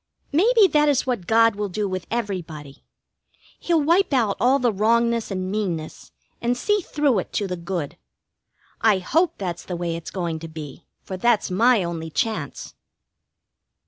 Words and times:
Maybe 0.31 0.67
that 0.69 0.89
is 0.89 1.05
what 1.05 1.27
God 1.27 1.55
will 1.55 1.69
do 1.69 1.87
with 1.87 2.07
everybody. 2.09 2.83
He'll 3.59 3.83
wipe 3.83 4.11
out 4.15 4.35
all 4.41 4.57
the 4.57 4.73
wrongness 4.73 5.29
and 5.29 5.51
meanness, 5.51 6.11
and 6.41 6.57
see 6.57 6.81
through 6.81 7.19
it 7.19 7.31
to 7.33 7.45
the 7.45 7.55
good. 7.55 7.97
I 8.81 8.97
hope 8.97 9.37
that's 9.37 9.63
the 9.63 9.75
way 9.75 9.95
it's 9.95 10.09
going 10.09 10.39
to 10.39 10.47
be, 10.47 10.87
for 11.03 11.17
that's 11.17 11.51
my 11.51 11.83
only 11.83 12.09
chance. 12.09 12.73